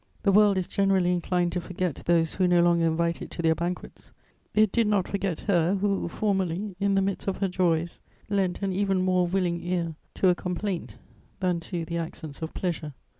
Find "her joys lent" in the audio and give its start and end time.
7.37-8.63